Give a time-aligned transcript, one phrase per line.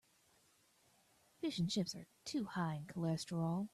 [1.41, 3.67] Fish and chips are too high in cholesterol.